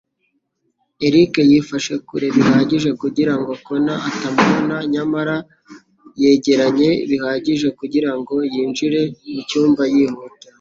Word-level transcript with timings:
Eric 1.07 1.33
yifashe 1.49 1.93
kure 2.07 2.27
bihagije 2.35 2.89
kugirango 3.01 3.51
Connor 3.65 3.99
atamubona, 4.09 4.77
nyamara 4.93 5.35
yegeranye 6.21 6.89
bihagije 7.09 7.67
kugirango 7.79 8.33
yinjire 8.53 8.99
mucyumba 9.33 9.83
yihuta. 9.93 10.45